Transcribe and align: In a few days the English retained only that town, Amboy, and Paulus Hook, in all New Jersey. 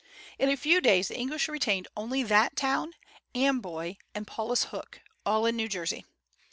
In 0.39 0.49
a 0.49 0.57
few 0.57 0.81
days 0.81 1.09
the 1.09 1.15
English 1.15 1.47
retained 1.47 1.87
only 1.95 2.23
that 2.23 2.55
town, 2.55 2.93
Amboy, 3.35 3.97
and 4.15 4.25
Paulus 4.25 4.63
Hook, 4.73 5.01
in 5.05 5.11
all 5.27 5.43
New 5.51 5.67
Jersey. 5.69 6.05